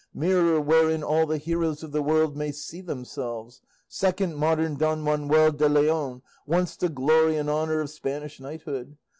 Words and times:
Mirror, 0.15 0.61
wherein 0.61 1.03
all 1.03 1.27
the 1.27 1.37
heroes 1.37 1.83
of 1.83 1.91
the 1.91 2.01
world 2.01 2.35
may 2.35 2.51
see 2.51 2.81
themselves! 2.81 3.61
Second 3.87 4.35
modern 4.35 4.75
Don 4.75 5.03
Manuel 5.03 5.51
de 5.51 5.69
Leon, 5.69 6.23
once 6.47 6.75
the 6.75 6.89
glory 6.89 7.37
and 7.37 7.51
honour 7.51 7.81
of 7.81 7.91
Spanish 7.91 8.39
knighthood! 8.39 8.97